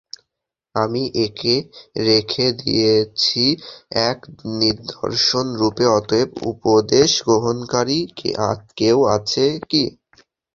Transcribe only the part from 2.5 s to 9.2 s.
দিয়েছি এক নিদর্শনরূপে, অতএব উপদেশ গ্রহণকারী কেউ